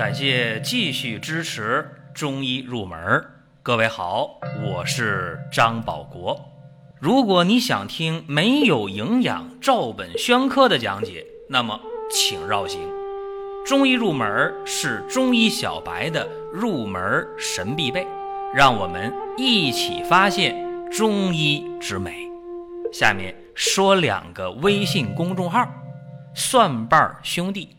[0.00, 3.22] 感谢继续支持中医入门。
[3.62, 6.40] 各位好，我是张保国。
[6.98, 11.78] 如果你想听没有营养、照本宣科的讲解，那么
[12.10, 12.80] 请绕行。
[13.66, 18.06] 中医入门是中医小白的入门神必备，
[18.54, 22.26] 让我们一起发现中医之美。
[22.90, 25.68] 下面说两个微信公众号：
[26.34, 27.76] 蒜瓣兄弟、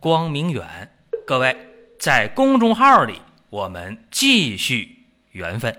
[0.00, 0.94] 光明远。
[1.28, 1.54] 各位
[2.00, 3.20] 在公众号里，
[3.50, 5.78] 我们继续缘分。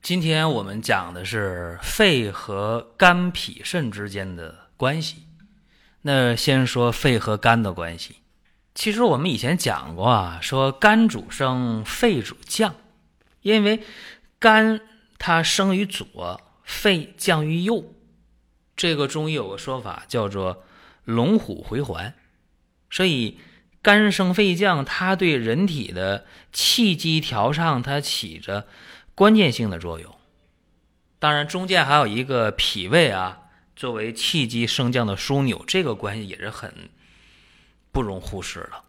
[0.00, 5.26] 今天我们讲的是肺和肝脾肾之间的关系。
[6.02, 8.18] 那先说肺和肝的关系。
[8.76, 12.76] 其实我们以前讲过啊，说肝主升，肺主降，
[13.40, 13.82] 因为
[14.38, 14.80] 肝
[15.18, 17.93] 它生于左，肺降于右。
[18.76, 20.64] 这个中医有个说法叫做
[21.04, 22.14] “龙虎回环”，
[22.90, 23.38] 所以
[23.82, 28.66] 肝升肺降，它对人体的气机调畅，它起着
[29.14, 30.14] 关键性的作用。
[31.18, 33.38] 当然，中间还有一个脾胃啊，
[33.76, 36.90] 作为气机升降的枢纽，这个关系也是很
[37.92, 38.82] 不容忽视的。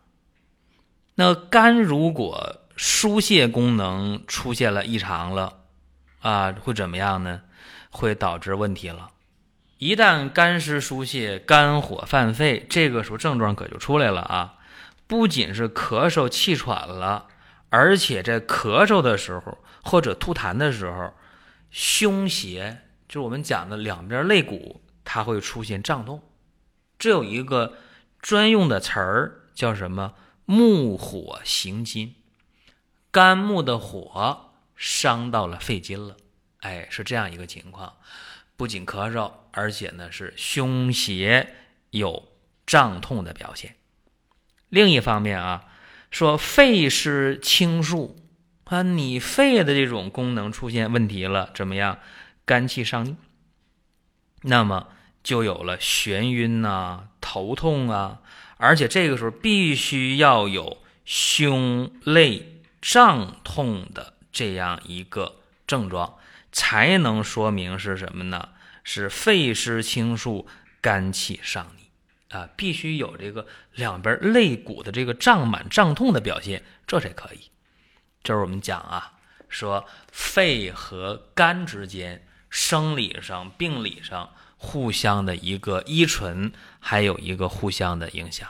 [1.16, 5.61] 那肝如果疏泄功能出现了异常了
[6.19, 7.41] 啊，会怎么样呢？
[7.89, 9.11] 会导致问题了。
[9.78, 14.56] 一旦肝湿疏泄，肝火犯肺，这个时候症状可就出来了啊！
[15.06, 17.28] 不仅是咳嗽气喘了，
[17.70, 21.14] 而且在咳嗽的时候或者吐痰的时候，
[21.70, 26.23] 胸胁就是我们讲的两边肋骨，它会出现胀痛。
[26.98, 27.73] 这有一个
[28.22, 30.14] 专用的词儿叫什么？
[30.46, 32.16] 木火行金，
[33.12, 36.16] 肝木的火伤到了肺经了，
[36.62, 37.94] 哎，是这样一个情况。
[38.58, 41.56] 不仅咳嗽，而且呢是胸胁
[41.89, 42.30] 有
[42.66, 43.75] 胀痛的表现。
[44.70, 45.66] 另一方面啊，
[46.09, 48.17] 说肺湿清肃
[48.64, 52.00] 啊，你肺的这种功能出现问题了，怎么样？
[52.46, 53.16] 肝气上逆，
[54.44, 54.88] 那么
[55.24, 58.22] 就有了眩晕呐、头痛啊，
[58.58, 65.38] 而且这个时候必须要有胸肋胀痛的这样一个
[65.68, 66.18] 症状。
[66.52, 68.47] 才能说明是什么呢？
[68.85, 70.47] 是肺湿清肃，
[70.79, 71.90] 肝气上逆
[72.34, 77.51] 啊，必须有这个两边肋骨的这个胀满、胀痛的表现，这才可以。
[78.23, 79.13] 这是我们讲啊，
[79.50, 88.50] 说肺和肝之间生理上、病理上互相的一个依存，还有一个互相的影响。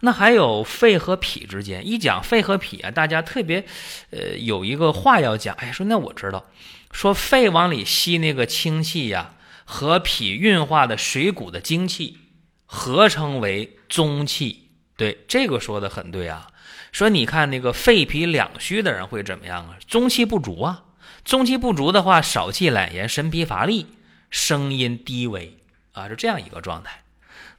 [0.00, 3.64] 那还有肺和脾之间，一讲肺和脾啊，大家特别
[4.10, 6.46] 呃有一个话要讲，哎，说那我知道。
[6.90, 9.34] 说肺往里吸那个清气呀，
[9.64, 12.18] 和脾运化的水谷的精气
[12.64, 14.70] 合称为中气。
[14.96, 16.48] 对，这个说的很对啊。
[16.90, 19.76] 说你看那个肺脾两虚的人会怎么样啊？
[19.86, 20.84] 中气不足啊。
[21.24, 23.86] 中气不足的话，少气懒言，神疲乏力，
[24.30, 25.58] 声音低微
[25.92, 27.02] 啊，是这样一个状态。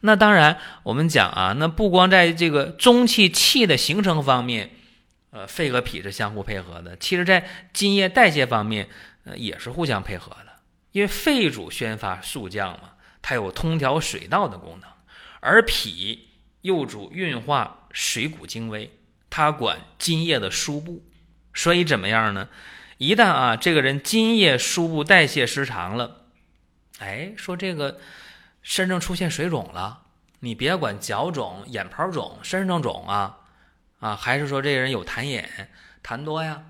[0.01, 4.71] 那当然，我们讲啊，那不光在这个中气气的形成方面，
[5.31, 8.89] 呃，肺和脾是相互配合的，其实在津液代谢方面。
[9.25, 10.53] 呃也是互相配合的，
[10.93, 14.89] 因为肺主宣发肃降嘛，它有通调水道的功能，
[15.41, 16.29] 而脾
[16.61, 18.97] 又主运化水谷精微，
[19.29, 21.03] 它管津液的输布。
[21.53, 22.47] 所以怎么样呢？
[22.97, 26.21] 一旦啊，这个人津液输布代谢失常了，
[26.99, 27.99] 哎，说这个
[28.61, 30.03] 身上出现水肿了，
[30.39, 33.37] 你别管脚肿、眼泡肿、身上肿啊，
[33.99, 35.43] 啊，还是说这个人有痰饮、
[36.03, 36.63] 痰多呀？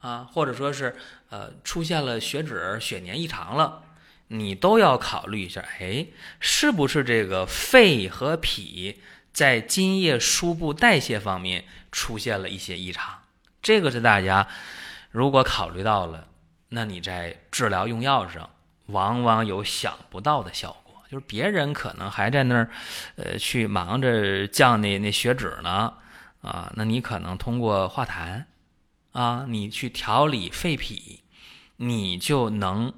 [0.00, 0.96] 啊，或者说是
[1.30, 3.82] 呃出现了血脂、血粘异常了，
[4.28, 6.06] 你都要考虑一下，哎，
[6.38, 9.00] 是不是这个肺和脾
[9.32, 13.22] 在津液输布代谢方面出现了一些异常？
[13.60, 14.46] 这个是大家
[15.10, 16.28] 如果考虑到了，
[16.68, 18.50] 那你在治疗用药上
[18.86, 22.70] 往往有想不到的效果，就是别人可能还在那儿
[23.16, 25.94] 呃去忙着降那那血脂呢，
[26.42, 28.44] 啊，那你可能通过化痰。
[29.12, 31.24] 啊，你去调理肺脾，
[31.76, 32.92] 你就能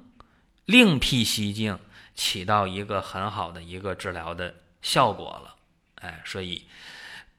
[0.65, 1.79] 另辟蹊径，
[2.13, 5.55] 起到一个很好的一个治疗的效果了。
[5.95, 6.67] 哎，所以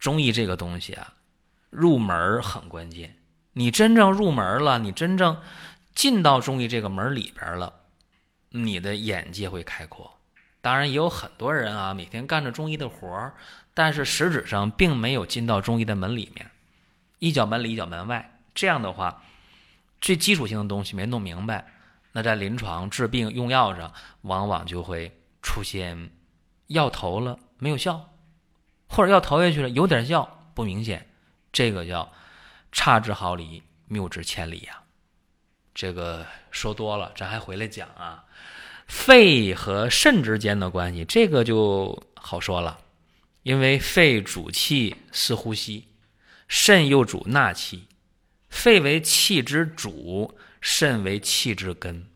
[0.01, 1.15] 中医这个东西啊，
[1.71, 3.19] 入门很关键。
[3.53, 5.41] 你真正入门了，你真正
[5.95, 7.73] 进到中医这个门里边了，
[8.49, 10.19] 你的眼界会开阔。
[10.63, 13.35] 当然，也有很多人啊，每天干着中医的活儿，
[13.75, 16.51] 但是实质上并没有进到中医的门里面，
[17.19, 18.39] 一脚门里一脚门外。
[18.55, 19.25] 这样的话，
[20.01, 21.67] 最基础性的东西没弄明白，
[22.13, 26.11] 那在临床治病用药上，往往就会出现
[26.69, 28.13] 药投了没有效，
[28.87, 31.09] 或者药投下去了有点效不明显，
[31.51, 32.13] 这个叫
[32.71, 34.81] 差之毫厘，谬之千里呀。
[35.75, 38.25] 这个说多了，咱还回来讲啊。
[38.87, 42.79] 肺和肾之间的关系，这个就好说了，
[43.43, 45.89] 因为肺主气是呼吸，
[46.47, 47.87] 肾又主纳气，
[48.49, 52.07] 肺为气之主，肾为气之根，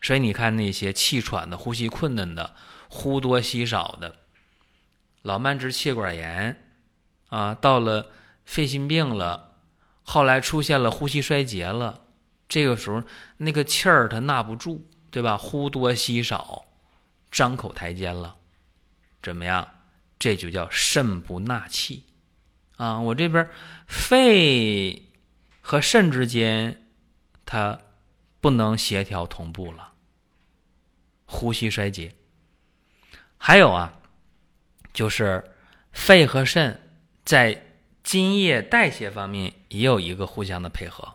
[0.00, 2.54] 所以你看那些气喘的、呼吸困难的、
[2.88, 4.14] 呼多吸少的、
[5.22, 6.64] 老慢支气管炎
[7.28, 8.12] 啊，到了
[8.44, 9.56] 肺心病了，
[10.02, 12.02] 后来出现了呼吸衰竭了，
[12.48, 13.02] 这个时候
[13.38, 14.88] 那个气儿它纳不住。
[15.14, 15.38] 对吧？
[15.38, 16.64] 呼多吸少，
[17.30, 18.36] 张口抬肩了，
[19.22, 19.68] 怎么样？
[20.18, 22.02] 这就叫肾不纳气
[22.78, 22.98] 啊！
[22.98, 23.48] 我这边
[23.86, 25.04] 肺
[25.60, 26.88] 和肾之间，
[27.46, 27.78] 它
[28.40, 29.92] 不能协调同步了，
[31.26, 32.16] 呼吸衰竭。
[33.36, 34.00] 还有啊，
[34.92, 35.54] 就是
[35.92, 36.90] 肺和肾
[37.24, 41.14] 在津液代谢方面也有一个互相的配合。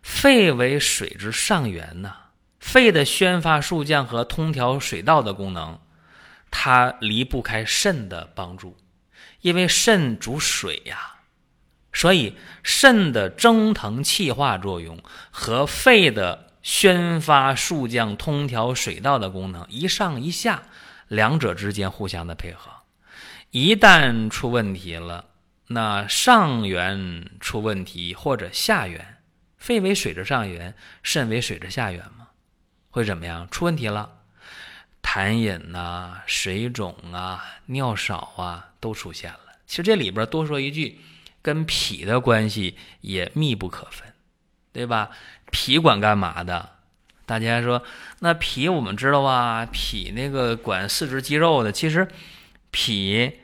[0.00, 2.18] 肺为水之上源呢。
[2.60, 5.80] 肺的宣发肃降和通调水道的功能，
[6.50, 8.76] 它离不开肾的帮助，
[9.40, 11.14] 因为肾主水呀，
[11.92, 20.62] 所以肾的蒸腾气化作用和肺的宣发肃降、通调水道的功能一上一下，
[21.08, 22.70] 两者之间互相的配合，
[23.50, 25.24] 一旦出问题了，
[25.68, 29.16] 那上源出问题或者下源，
[29.56, 32.19] 肺为水之上源，肾为水之下源嘛。
[32.90, 33.48] 会怎么样？
[33.50, 34.10] 出问题了，
[35.02, 39.38] 痰饮呐、水肿啊、尿少啊都出现了。
[39.66, 41.00] 其实这里边多说一句，
[41.42, 44.12] 跟脾的关系也密不可分，
[44.72, 45.10] 对吧？
[45.50, 46.70] 脾管干嘛的？
[47.26, 47.84] 大家说，
[48.18, 51.70] 那脾我们知道啊，脾那个管四肢肌肉的。
[51.70, 52.08] 其实
[52.72, 53.38] 脾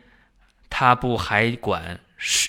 [0.68, 2.00] 它不还管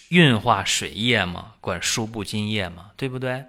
[0.09, 1.53] 运化水液吗？
[1.61, 2.91] 管输布津液吗？
[2.97, 3.45] 对不对？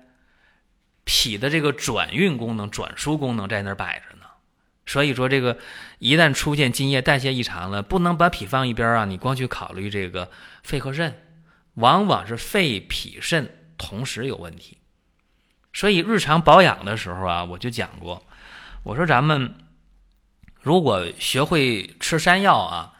[1.10, 4.26] 脾的这个转运功能、转输功能在那儿摆着呢，
[4.84, 5.56] 所以说这个
[5.99, 10.31] 一旦出现津液代谢异常了，不能把脾放一边啊，你光去考虑这个
[10.62, 11.19] 肺和肾，
[11.76, 14.76] 往往是肺、脾、肾同时有问题。
[15.72, 18.22] 所以日常保养的时候啊，我就讲过，
[18.82, 19.54] 我说咱们
[20.61, 22.93] 如果学会吃山药啊，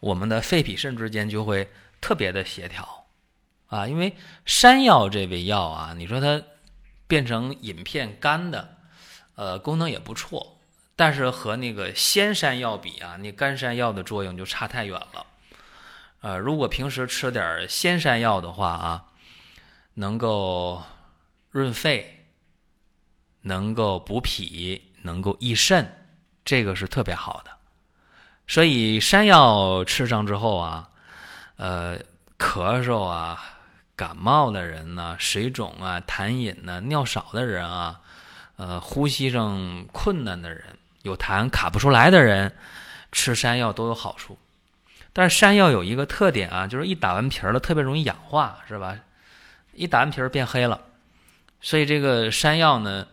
[0.00, 1.68] 我们的肺、脾、肾之间就会
[2.00, 3.06] 特别的协调
[3.66, 6.42] 啊，因为山药这味药啊，你说它。
[7.06, 8.76] 变成饮片干的，
[9.34, 10.58] 呃，功能也不错，
[10.96, 15.26] 但是和那个鲜山药比啊，那干山药的作用就差太远了。
[16.20, 19.04] 呃，如果平时吃点鲜山药的话啊，
[19.94, 20.82] 能够
[21.50, 22.24] 润肺，
[23.42, 26.06] 能够补脾，能够益肾，
[26.44, 27.50] 这个是特别好的。
[28.46, 30.90] 所以山药吃上之后啊，
[31.56, 31.98] 呃，
[32.38, 33.50] 咳嗽啊。
[33.96, 38.00] 感冒的人呢，水肿啊，痰饮呢，尿少的人啊，
[38.56, 40.64] 呃，呼吸上困难的人，
[41.02, 42.52] 有痰卡不出来的人，
[43.12, 44.36] 吃山药都有好处。
[45.12, 48.98] 但是山药有一个特点啊，就是一打完皮儿了，特别容易氧化，是吧？
[49.72, 50.80] 一打完皮儿变黑了。
[51.60, 53.06] 所以这个山药呢，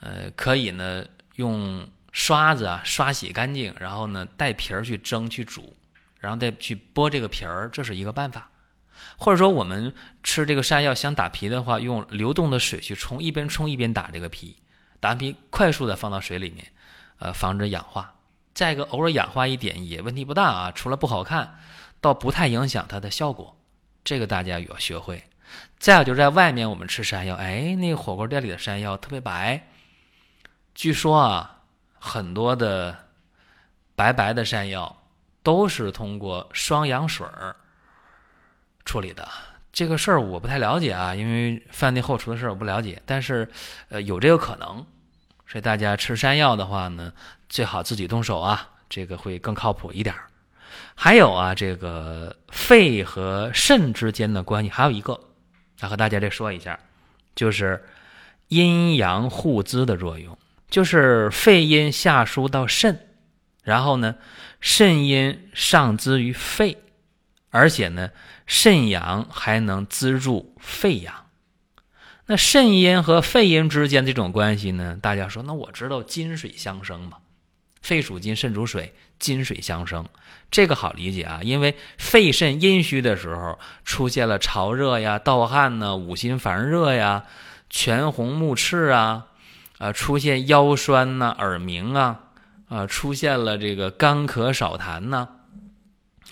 [0.00, 1.04] 呃，可以呢
[1.36, 5.74] 用刷子啊刷洗干净，然后呢带皮儿去蒸去煮，
[6.20, 8.50] 然后再去剥这个皮儿，这是一个办法。
[9.16, 14.56] 或者说，我们吃这个山药想打皮的话，用流动的水去冲，一边冲一边打这个皮，
[15.00, 16.66] 打完皮快速的放到水里面，
[17.18, 18.14] 呃，防止氧化。
[18.54, 21.58] 再一个，偶尔氧化一点也问题不大啊，除了不好看，
[22.00, 23.56] 倒不太影响它的效果。
[24.02, 25.22] 这个大家也要学会。
[25.78, 29.68] 再有就是在外面我们吃山药，哎，那个火锅店里的山药特别白，
[30.74, 31.60] 据说啊，
[31.98, 32.96] 很多的
[33.94, 35.02] 白白的山药
[35.42, 37.56] 都是通过双氧水儿。
[38.88, 39.28] 处理的
[39.70, 43.46] 这个事儿我不太了解啊，因为饭店后厨的事儿我不了解，但是
[43.90, 44.86] 呃有这个可能，
[45.46, 47.12] 所以大家吃山药的话呢，
[47.50, 50.22] 最好自己动手啊，这个会更靠谱一点儿。
[50.94, 55.20] 还有啊，这个肺和肾之间的关系还有一个，
[55.80, 56.80] 来和大家再说一下，
[57.34, 57.84] 就是
[58.48, 60.36] 阴阳互滋的作用，
[60.70, 62.98] 就是肺阴下输到肾，
[63.62, 64.14] 然后呢，
[64.62, 66.78] 肾阴上滋于肺。
[67.50, 68.10] 而且呢，
[68.46, 71.26] 肾阳还能资助肺阳。
[72.26, 74.98] 那肾阴和肺阴之间这种关系呢？
[75.00, 77.16] 大家说，那我知道金水相生嘛，
[77.80, 80.06] 肺属金，肾主水，金水相生，
[80.50, 81.40] 这个好理解啊。
[81.42, 87.24] 因为肺肾阴虚的时候，出现了潮热呀、盗汗呢、五心烦热呀、
[87.70, 89.28] 全红目赤啊，
[89.78, 92.20] 啊，出现腰酸呐、耳鸣啊，
[92.68, 95.37] 啊，出现了这个干咳少痰呢，啊，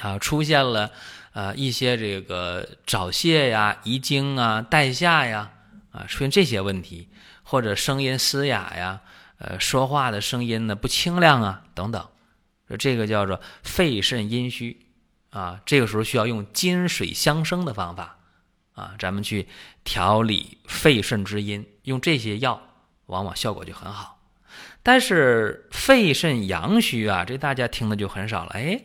[0.00, 0.90] 啊出现了
[1.32, 5.50] 呃一些这个早泄呀、遗精啊、带下呀，
[5.90, 7.08] 啊，出现这些问题，
[7.42, 9.00] 或者声音嘶哑呀，
[9.38, 12.08] 呃，说话的声音呢不清亮啊，等等，
[12.78, 14.86] 这个叫做肺肾阴虚
[15.30, 18.18] 啊，这个时候需要用金水相生的方法
[18.74, 19.48] 啊，咱们去
[19.84, 22.60] 调理肺肾之阴，用这些药，
[23.06, 24.18] 往往效果就很好。
[24.82, 28.50] 但是肺肾阳虚啊，这大家听的就很少了。
[28.54, 28.80] 哎，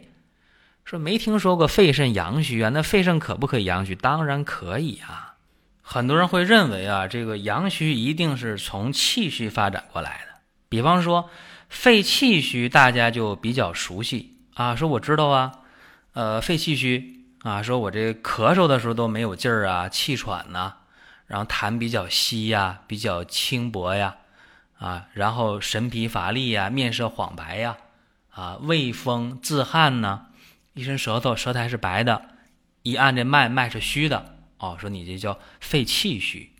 [0.83, 2.69] 说没听说过肺肾阳虚啊？
[2.69, 3.95] 那肺肾可不可以阳虚？
[3.95, 5.35] 当然可以啊。
[5.81, 10.39] 很多人会认为啊，这个阳虚一定是从气虚发展过来的。
[10.69, 11.29] 比方说
[11.69, 14.75] 肺气虚，大家就比较熟悉啊。
[14.75, 15.51] 说我知道啊，
[16.13, 20.73] 呃，肺气虚啊，说我这咳嗽的时候都没有劲儿啊，气喘呐，
[21.27, 24.15] 然后痰比较稀呀，比较轻薄呀。
[24.77, 27.77] 啊，然后神疲乏力呀，面色黄白呀，
[28.31, 30.25] 啊，畏风自汗呢，
[30.74, 32.22] 一伸舌头，舌苔是白的，
[32.84, 36.54] 一按这脉，脉是虚的，哦，说你这叫肺气虚。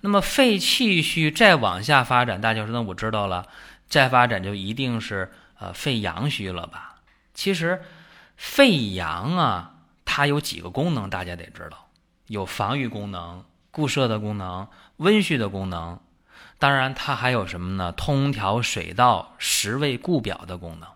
[0.00, 3.48] 那么肺气虚再往下发展，大家说那我知道了，
[3.88, 6.96] 再发展就一定是呃肺阳虚了吧？
[7.34, 7.82] 其实
[8.36, 11.88] 肺阳啊，它有几个功能，大家得知道，
[12.26, 15.98] 有防御功能、固摄的功能、温煦的功能。
[16.58, 17.92] 当然，它还有什么呢？
[17.92, 20.88] 通调水道、食胃固表的功能。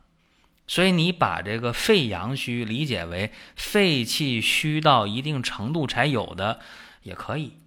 [0.71, 6.61] 所以你把这个肺阳虚理解为肺气虚到一定程度才有的，
[7.03, 7.59] 也可以。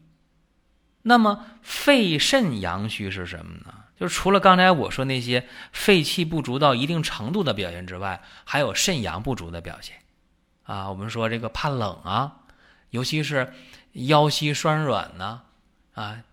[1.02, 3.74] 那么肺肾阳虚是什么呢？
[4.00, 9.98] 就是除了刚才我说那些肺气不足到一定程度的表现之外，还有肾阳不足的表现。
[10.64, 12.38] 啊，我们说这个怕冷啊，
[12.92, 13.52] 尤其是
[13.92, 15.42] 腰膝酸软呢，
[15.96, 16.24] 啊。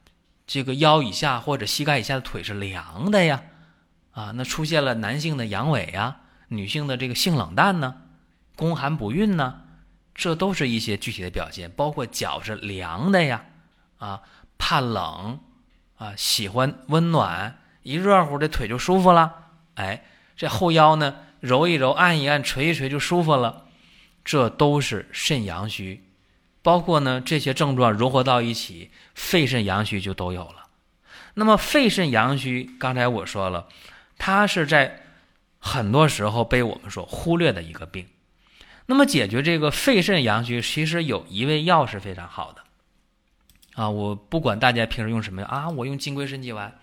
[0.46, 3.42] 这个腰以下或者膝盖以下的腿是凉的呀，
[4.12, 6.20] 啊，那出现了男性的阳痿呀，
[6.52, 7.94] 女性的这个性冷淡呢，
[8.56, 9.62] 宫寒不孕呢，
[10.14, 11.70] 这都是一些具体的表现。
[11.70, 13.44] 包括脚是凉的呀，
[13.98, 14.22] 啊，
[14.58, 15.38] 怕冷，
[15.96, 19.32] 啊，喜欢温暖，一热乎这腿就舒服了。
[19.74, 20.04] 哎，
[20.36, 23.66] 这后腰呢，揉一揉，按一按，捶一捶就舒服了，
[24.24, 26.04] 这都是肾阳虚。
[26.62, 30.66] 包括呢，这些症状融合到一起，肺肾阳虚就都有了。
[31.34, 33.68] 那么肺肾阳虚，刚才我说了，
[34.18, 35.00] 它是在
[35.60, 38.08] 很多时候被我们所忽略的一个病。
[38.86, 42.64] 那么解决这个肺肾阳虚，其实有一味药是非常好的
[43.74, 43.88] 啊！
[43.88, 46.76] 我不管大家平时用什么药啊，我用金匮肾气丸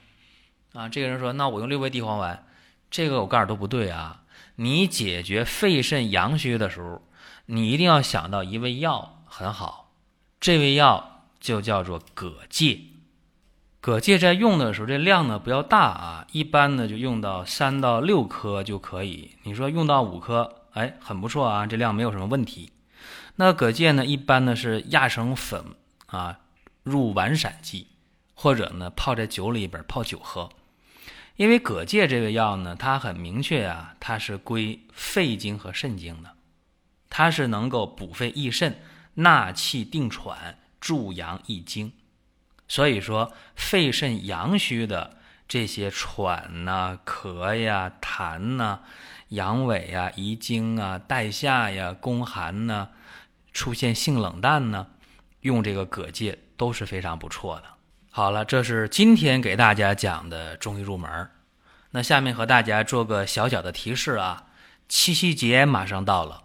[0.71, 0.87] 啊。
[0.87, 2.45] 这个人说，那我用六味地黄丸，
[2.89, 4.23] 这个我告诉都不对啊。
[4.55, 7.01] 你解决肺肾阳虚的时候，
[7.47, 9.25] 你一定要想到一味药。
[9.25, 9.91] 很好，
[10.39, 12.93] 这味药就叫做葛芥。
[13.87, 19.31] 葛芥在用的时候，这量呢不要大啊，一般呢就用到三到六颗就可以。
[19.43, 22.69] 你说用到五颗，哎，很不错啊，这量没有什么问题。
[23.37, 25.63] 那葛芥呢，一般呢是压成粉
[26.07, 26.39] 啊，
[26.83, 27.87] 入丸散剂，
[28.33, 30.49] 或者呢泡在酒里边泡酒喝。
[31.37, 36.31] 因为葛芥这个药呢，它很明确啊，它是归肺经和肾经的，
[37.09, 38.81] 它是能够补肺益肾。
[39.13, 41.93] 纳气定喘，助阳益精，
[42.67, 48.79] 所以说肺肾阳虚的这些喘呐、咳呀、痰呐、
[49.29, 52.89] 阳痿呀、遗精啊、带下呀、宫寒呐，
[53.53, 54.87] 出现性冷淡呢，
[55.41, 57.63] 用这个葛芥都是非常不错的。
[58.11, 61.29] 好了，这是今天给大家讲的中医入门。
[61.91, 64.47] 那下面和大家做个小小的提示啊，
[64.89, 66.43] 七夕节马上到了。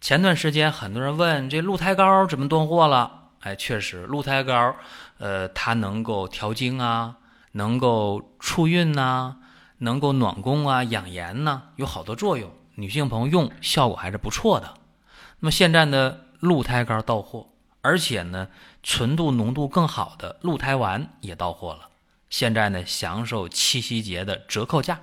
[0.00, 3.30] 前段时间很多人问这鹿胎膏怎么断货了？
[3.40, 4.74] 哎，确实，鹿胎膏，
[5.18, 7.16] 呃，它能够调经啊，
[7.52, 9.36] 能够促孕呐，
[9.78, 12.50] 能够暖宫啊、养颜呐，有好多作用。
[12.74, 14.74] 女性朋友用效果还是不错的。
[15.40, 17.48] 那么现在呢，鹿胎膏到货，
[17.82, 18.48] 而且呢，
[18.82, 21.88] 纯度浓度更好的鹿胎丸也到货了。
[22.30, 25.00] 现在呢，享受七夕节的折扣价。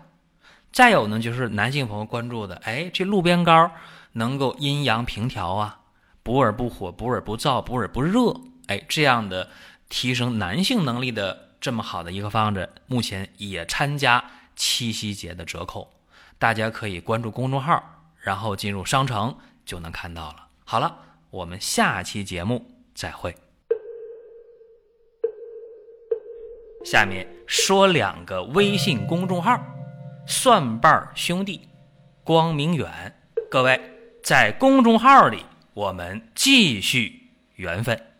[0.71, 3.71] 再有呢，就是男性朋友关注的，哎，这鹿鞭膏。
[4.17, 5.79] 能够阴阳平调啊，
[6.23, 8.33] 补而不火，补而不燥，补而不热，
[8.67, 9.49] 哎，这样的
[9.95, 14.21] 提升男性能力的这么好的一个方子，目前也参加
[14.53, 15.89] 七夕节的折扣，
[16.37, 17.81] 大家可以关注公众号，
[18.17, 19.33] 然后进入商城
[19.65, 20.47] 就能看到了。
[20.65, 20.97] 好了，
[21.29, 23.33] 我们下期节目再会。
[26.83, 29.57] 下面说两个微信公众号：
[30.27, 31.69] 蒜瓣兄弟、
[32.21, 33.17] 光明远，
[33.49, 33.79] 各位。
[34.21, 38.14] 在公众号里，我们继续缘分。